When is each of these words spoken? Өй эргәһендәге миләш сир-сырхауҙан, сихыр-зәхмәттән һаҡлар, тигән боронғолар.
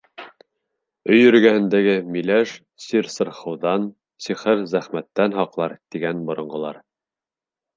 Өй 1.15 1.19
эргәһендәге 1.31 1.93
миләш 2.15 2.55
сир-сырхауҙан, 2.85 3.87
сихыр-зәхмәттән 4.29 5.37
һаҡлар, 5.41 5.77
тигән 5.97 6.25
боронғолар. 6.31 6.83